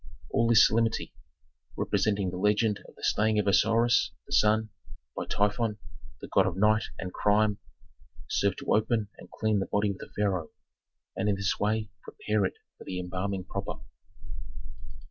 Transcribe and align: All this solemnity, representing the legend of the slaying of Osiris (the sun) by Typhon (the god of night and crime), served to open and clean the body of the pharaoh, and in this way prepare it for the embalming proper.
All 0.31 0.47
this 0.47 0.65
solemnity, 0.65 1.13
representing 1.77 2.31
the 2.31 2.37
legend 2.39 2.79
of 2.87 2.95
the 2.95 3.03
slaying 3.03 3.37
of 3.37 3.45
Osiris 3.45 4.09
(the 4.25 4.33
sun) 4.33 4.71
by 5.15 5.27
Typhon 5.27 5.77
(the 6.21 6.27
god 6.27 6.47
of 6.47 6.57
night 6.57 6.85
and 6.97 7.13
crime), 7.13 7.59
served 8.27 8.57
to 8.63 8.73
open 8.73 9.09
and 9.19 9.29
clean 9.29 9.59
the 9.59 9.67
body 9.71 9.91
of 9.91 9.99
the 9.99 10.09
pharaoh, 10.15 10.49
and 11.15 11.29
in 11.29 11.35
this 11.35 11.59
way 11.59 11.91
prepare 12.01 12.45
it 12.45 12.55
for 12.79 12.83
the 12.83 12.99
embalming 12.99 13.43
proper. 13.43 13.73